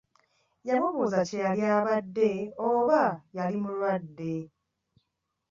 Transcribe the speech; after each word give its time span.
Yamubuuza 0.67 1.19
kye 1.29 1.39
yali 1.45 1.63
abadde 1.77 2.29
oba 2.69 3.03
yali 3.37 3.57
mulwadde. 3.63 4.33